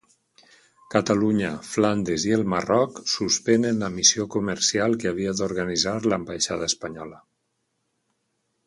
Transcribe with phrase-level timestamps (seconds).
[0.93, 7.23] Catalunya, Flandes i el Marroc suspenen la missió comercial, que havia d'organitzar l'ambaixada espanyola.